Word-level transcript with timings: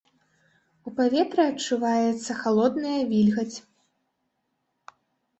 У 0.89 0.93
паветры 0.99 1.43
адчуваецца 1.51 2.37
халодная 2.39 2.93
вільгаць. 3.11 3.57